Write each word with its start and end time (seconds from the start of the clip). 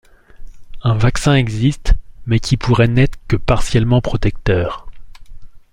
Un 0.81 0.95
vaccin 0.97 1.35
existe, 1.35 1.93
mais 2.25 2.39
qui 2.39 2.57
pourrait 2.57 2.87
n'être 2.87 3.19
que 3.27 3.35
partiellement 3.35 4.01
protecteur. 4.01 4.87